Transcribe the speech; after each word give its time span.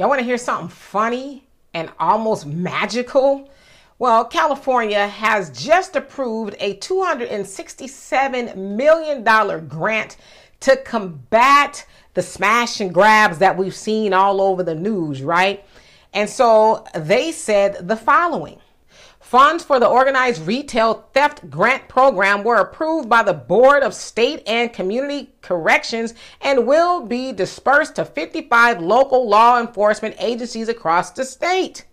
Y'all 0.00 0.08
want 0.08 0.18
to 0.18 0.24
hear 0.24 0.38
something 0.38 0.70
funny 0.70 1.46
and 1.74 1.92
almost 1.98 2.46
magical? 2.46 3.50
Well, 3.98 4.24
California 4.24 5.06
has 5.06 5.50
just 5.50 5.94
approved 5.94 6.56
a 6.58 6.78
$267 6.78 8.56
million 8.56 9.22
grant 9.68 10.16
to 10.60 10.76
combat 10.78 11.86
the 12.14 12.22
smash 12.22 12.80
and 12.80 12.94
grabs 12.94 13.36
that 13.40 13.58
we've 13.58 13.76
seen 13.76 14.14
all 14.14 14.40
over 14.40 14.62
the 14.62 14.74
news, 14.74 15.20
right? 15.20 15.62
And 16.14 16.30
so 16.30 16.86
they 16.94 17.30
said 17.30 17.86
the 17.86 17.96
following 17.96 18.58
Funds 19.20 19.62
for 19.62 19.78
the 19.78 19.86
Organized 19.86 20.46
Retail 20.46 21.08
Theft 21.14 21.48
Grant 21.50 21.88
Program 21.88 22.42
were 22.42 22.56
approved 22.56 23.08
by 23.08 23.22
the 23.22 23.32
Board 23.32 23.82
of 23.82 23.94
State 23.94 24.42
and 24.46 24.72
Community 24.72 25.32
Corrections 25.40 26.14
and 26.40 26.66
will 26.66 27.06
be 27.06 27.32
dispersed 27.32 27.96
to 27.96 28.04
55 28.04 28.80
local 28.80 29.28
law 29.28 29.60
enforcement 29.60 30.16
agencies 30.18 30.68
across 30.68 31.12
the 31.12 31.24
state. 31.24 31.84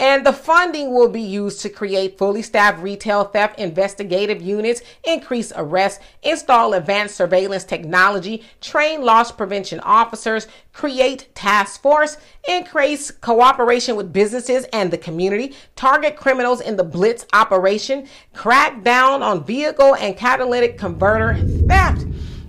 And 0.00 0.24
the 0.24 0.32
funding 0.32 0.94
will 0.94 1.10
be 1.10 1.20
used 1.20 1.60
to 1.60 1.68
create 1.68 2.16
fully 2.16 2.40
staffed 2.40 2.82
retail 2.82 3.24
theft 3.24 3.60
investigative 3.60 4.40
units, 4.40 4.80
increase 5.04 5.52
arrests, 5.54 6.02
install 6.22 6.72
advanced 6.72 7.16
surveillance 7.16 7.64
technology, 7.64 8.42
train 8.62 9.02
loss 9.02 9.30
prevention 9.30 9.78
officers, 9.80 10.48
create 10.72 11.32
task 11.34 11.82
force, 11.82 12.16
increase 12.48 13.10
cooperation 13.10 13.94
with 13.94 14.10
businesses 14.10 14.64
and 14.72 14.90
the 14.90 14.96
community, 14.96 15.54
target 15.76 16.16
criminals 16.16 16.62
in 16.62 16.76
the 16.76 16.84
blitz 16.84 17.26
operation, 17.34 18.08
crack 18.32 18.82
down 18.82 19.22
on 19.22 19.44
vehicle 19.44 19.94
and 19.96 20.16
catalytic 20.16 20.78
converter 20.78 21.36
theft. 21.68 22.06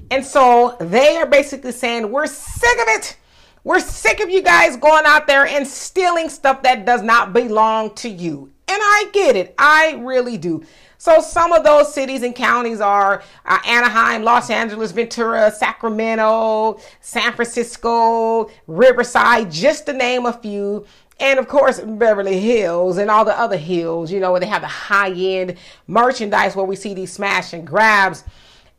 And 0.09 0.25
so 0.25 0.77
they 0.79 1.17
are 1.17 1.25
basically 1.25 1.73
saying, 1.73 2.09
we're 2.09 2.27
sick 2.27 2.79
of 2.81 2.87
it. 2.87 3.17
We're 3.63 3.79
sick 3.79 4.19
of 4.21 4.29
you 4.31 4.41
guys 4.41 4.75
going 4.75 5.05
out 5.05 5.27
there 5.27 5.45
and 5.45 5.67
stealing 5.67 6.29
stuff 6.29 6.63
that 6.63 6.83
does 6.83 7.03
not 7.03 7.31
belong 7.31 7.93
to 7.95 8.09
you. 8.09 8.51
And 8.67 8.79
I 8.81 9.09
get 9.13 9.35
it. 9.35 9.53
I 9.57 10.01
really 10.03 10.37
do. 10.37 10.63
So 10.97 11.21
some 11.21 11.51
of 11.51 11.63
those 11.63 11.93
cities 11.93 12.23
and 12.23 12.35
counties 12.35 12.81
are 12.81 13.23
uh, 13.45 13.59
Anaheim, 13.67 14.23
Los 14.23 14.49
Angeles, 14.49 14.91
Ventura, 14.91 15.51
Sacramento, 15.51 16.79
San 17.01 17.33
Francisco, 17.33 18.49
Riverside, 18.65 19.51
just 19.51 19.85
to 19.87 19.93
name 19.93 20.25
a 20.25 20.33
few. 20.33 20.85
And 21.19 21.37
of 21.37 21.47
course, 21.47 21.79
Beverly 21.79 22.39
Hills 22.39 22.97
and 22.97 23.11
all 23.11 23.25
the 23.25 23.37
other 23.37 23.57
hills, 23.57 24.11
you 24.11 24.19
know, 24.19 24.31
where 24.31 24.39
they 24.39 24.47
have 24.47 24.63
the 24.63 24.67
high 24.67 25.11
end 25.11 25.57
merchandise 25.85 26.55
where 26.55 26.65
we 26.65 26.75
see 26.75 26.95
these 26.95 27.13
smash 27.13 27.53
and 27.53 27.65
grabs. 27.65 28.23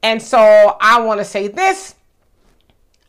And 0.02 0.20
so 0.20 0.76
I 0.80 1.00
want 1.02 1.20
to 1.20 1.24
say 1.24 1.46
this 1.46 1.94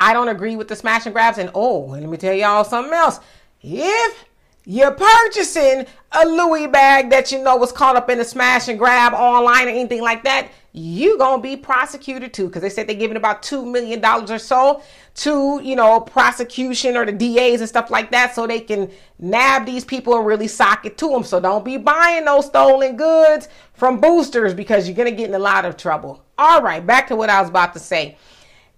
I 0.03 0.11
don't 0.11 0.27
agree 0.27 0.57
with 0.57 0.67
the 0.67 0.75
smash 0.75 1.05
and 1.05 1.15
grabs. 1.15 1.37
And 1.37 1.49
oh, 1.55 1.85
let 1.85 2.03
me 2.03 2.17
tell 2.17 2.33
y'all 2.33 2.65
something 2.65 2.93
else. 2.93 3.21
If 3.61 4.25
you're 4.65 4.91
purchasing 4.91 5.85
a 6.11 6.25
Louis 6.25 6.67
bag 6.67 7.09
that 7.09 7.31
you 7.31 7.41
know 7.41 7.55
was 7.55 7.71
caught 7.71 7.95
up 7.95 8.09
in 8.09 8.19
a 8.19 8.25
smash 8.25 8.67
and 8.67 8.77
grab 8.77 9.13
online 9.13 9.67
or 9.67 9.69
anything 9.69 10.01
like 10.01 10.25
that, 10.25 10.49
you 10.73 11.17
gonna 11.17 11.41
be 11.41 11.55
prosecuted 11.55 12.33
too. 12.33 12.47
Because 12.47 12.61
they 12.61 12.69
said 12.69 12.85
they're 12.85 12.97
giving 12.97 13.15
about 13.15 13.43
two 13.43 13.65
million 13.65 14.01
dollars 14.01 14.29
or 14.29 14.39
so 14.39 14.83
to 15.15 15.61
you 15.63 15.77
know 15.77 16.01
prosecution 16.01 16.97
or 16.97 17.05
the 17.05 17.13
DAs 17.13 17.61
and 17.61 17.69
stuff 17.69 17.89
like 17.89 18.11
that, 18.11 18.35
so 18.35 18.45
they 18.45 18.59
can 18.59 18.91
nab 19.19 19.65
these 19.65 19.85
people 19.85 20.17
and 20.17 20.25
really 20.25 20.49
sock 20.49 20.85
it 20.85 20.97
to 20.97 21.07
them. 21.07 21.23
So 21.23 21.39
don't 21.39 21.63
be 21.63 21.77
buying 21.77 22.25
those 22.25 22.47
stolen 22.47 22.97
goods 22.97 23.47
from 23.73 24.01
boosters 24.01 24.53
because 24.53 24.85
you're 24.85 24.97
gonna 24.97 25.11
get 25.11 25.29
in 25.29 25.35
a 25.35 25.39
lot 25.39 25.63
of 25.63 25.77
trouble. 25.77 26.25
All 26.37 26.61
right, 26.61 26.85
back 26.85 27.07
to 27.07 27.15
what 27.15 27.29
I 27.29 27.39
was 27.39 27.49
about 27.49 27.71
to 27.75 27.79
say. 27.79 28.17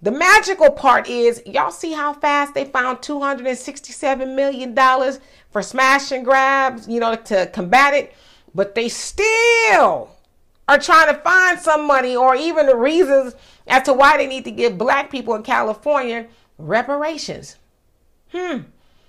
The 0.02 0.10
magical 0.10 0.70
part 0.70 1.08
is, 1.08 1.42
y'all 1.46 1.70
see 1.70 1.92
how 1.92 2.12
fast 2.12 2.54
they 2.54 2.66
found 2.66 2.98
$267 2.98 4.34
million 4.34 4.74
for 5.50 5.62
smash 5.62 6.12
and 6.12 6.24
grabs, 6.24 6.86
you 6.86 7.00
know, 7.00 7.14
to 7.14 7.46
combat 7.46 7.94
it, 7.94 8.14
but 8.54 8.74
they 8.74 8.88
still 8.88 10.10
are 10.68 10.78
trying 10.78 11.14
to 11.14 11.20
find 11.22 11.58
some 11.58 11.86
money 11.86 12.14
or 12.14 12.34
even 12.34 12.66
the 12.66 12.76
reasons 12.76 13.34
as 13.66 13.84
to 13.84 13.92
why 13.92 14.16
they 14.16 14.26
need 14.26 14.44
to 14.44 14.50
give 14.50 14.76
black 14.76 15.10
people 15.10 15.34
in 15.34 15.42
California 15.42 16.26
reparations. 16.58 17.56
Hmm. 18.32 18.62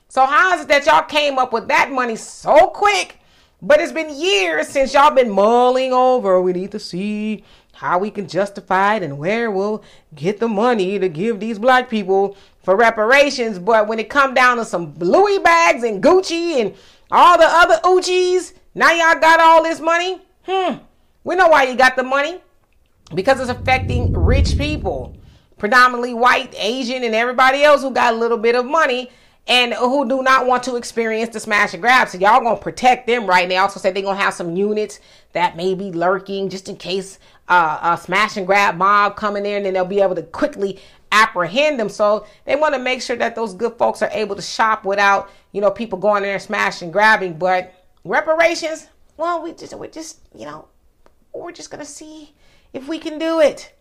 So 0.08 0.26
how 0.26 0.56
is 0.56 0.62
it 0.62 0.68
that 0.70 0.86
y'all 0.86 1.04
came 1.04 1.38
up 1.38 1.52
with 1.52 1.68
that 1.68 1.92
money 1.92 2.16
so 2.16 2.68
quick? 2.68 3.20
But 3.62 3.82
it's 3.82 3.92
been 3.92 4.16
years 4.16 4.68
since 4.68 4.94
y'all 4.94 5.14
been 5.14 5.32
mulling 5.32 5.92
over. 5.92 6.40
We 6.42 6.54
need 6.54 6.72
to 6.72 6.80
see 6.80 7.44
how 7.78 8.00
we 8.00 8.10
can 8.10 8.28
justify 8.28 8.96
it 8.96 9.04
and 9.04 9.20
where 9.20 9.52
we'll 9.52 9.84
get 10.16 10.40
the 10.40 10.48
money 10.48 10.98
to 10.98 11.08
give 11.08 11.40
these 11.40 11.60
black 11.60 11.88
people 11.92 12.36
for 12.64 12.76
reparations. 12.76 13.60
But 13.60 13.88
when 13.88 14.00
it 14.00 14.10
come 14.10 14.34
down 14.34 14.58
to 14.58 14.66
some 14.66 14.96
Louis 14.98 15.38
bags 15.38 15.84
and 15.84 16.02
Gucci 16.02 16.60
and 16.60 16.74
all 17.12 17.38
the 17.38 17.46
other 17.46 17.80
Uchis, 17.84 18.54
now 18.74 18.92
y'all 18.92 19.22
got 19.22 19.40
all 19.40 19.62
this 19.62 19.80
money. 19.80 20.20
Hmm. 20.42 20.78
We 21.24 21.36
know 21.36 21.50
why 21.50 21.66
you 21.66 21.76
got 21.76 21.96
the 21.96 22.02
money. 22.02 22.42
Because 23.14 23.40
it's 23.40 23.52
affecting 23.52 24.12
rich 24.12 24.58
people, 24.58 25.16
predominantly 25.60 26.16
white, 26.16 26.56
Asian, 26.58 27.04
and 27.04 27.14
everybody 27.14 27.62
else 27.62 27.84
who 27.84 27.92
got 27.92 28.16
a 28.16 28.18
little 28.18 28.40
bit 28.40 28.56
of 28.56 28.66
money 28.66 29.12
and 29.48 29.74
who 29.74 30.08
do 30.08 30.22
not 30.22 30.46
want 30.46 30.64
to 30.64 30.76
experience 30.76 31.34
the 31.34 31.40
smash 31.40 31.74
and 31.74 31.82
grab. 31.82 32.10
So 32.10 32.18
y'all 32.18 32.42
gonna 32.42 32.58
protect 32.58 33.08
them, 33.08 33.26
right? 33.26 33.48
They 33.48 33.58
also 33.58 33.80
said 33.80 33.96
they're 33.96 34.04
gonna 34.04 34.20
have 34.20 34.34
some 34.34 34.56
units 34.56 35.00
that 35.34 35.56
may 35.56 35.74
be 35.74 35.92
lurking 35.92 36.50
just 36.50 36.68
in 36.68 36.76
case 36.76 37.18
uh, 37.48 37.80
a 37.82 38.02
smash 38.02 38.36
and 38.36 38.46
grab 38.46 38.76
mob 38.76 39.16
coming 39.16 39.46
in 39.46 39.58
and 39.58 39.66
then 39.66 39.74
they'll 39.74 39.86
be 39.86 40.02
able 40.02 40.16
to 40.16 40.24
quickly 40.24 40.80
apprehend 41.12 41.80
them. 41.80 41.88
So 41.90 42.26
they 42.46 42.56
want 42.56 42.76
to 42.76 42.80
make 42.80 43.02
sure 43.02 43.16
that 43.16 43.36
those 43.36 43.54
good 43.54 43.78
folks 43.78 44.02
are 44.02 44.10
able 44.12 44.36
to 44.36 44.42
shop 44.42 44.84
without 44.84 45.30
you 45.54 45.62
know 45.62 45.72
people 45.72 45.98
going 45.98 46.18
in 46.18 46.24
there 46.24 46.34
and 46.34 46.42
smashing, 46.42 46.92
grabbing. 46.92 47.38
But 47.38 47.74
reparations, 48.04 48.90
well, 49.16 49.42
we 49.42 49.54
just 49.54 49.74
we 49.78 49.88
just 49.88 50.20
you 50.36 50.46
know 50.46 50.68
we're 51.34 51.52
just 51.54 51.72
gonna 51.72 51.86
see 51.86 52.34
if 52.74 52.88
we 52.88 53.00
can 53.00 53.18
do 53.18 53.40
it. 53.40 53.74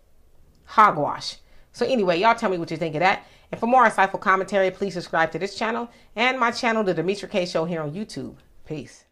Hogwash. 0.66 1.36
So 1.76 1.84
anyway, 1.84 2.18
y'all 2.18 2.34
tell 2.34 2.48
me 2.48 2.56
what 2.56 2.70
you 2.70 2.78
think 2.78 2.94
of 2.94 3.00
that. 3.00 3.26
And 3.52 3.60
for 3.60 3.66
more 3.66 3.84
insightful 3.84 4.18
commentary, 4.18 4.70
please 4.70 4.94
subscribe 4.94 5.30
to 5.32 5.38
this 5.38 5.54
channel 5.54 5.90
and 6.16 6.40
my 6.40 6.50
channel, 6.50 6.82
The 6.82 6.94
Demetra 6.94 7.28
Kaye 7.28 7.44
Show 7.44 7.66
here 7.66 7.82
on 7.82 7.92
YouTube. 7.92 8.36
Peace. 8.64 9.05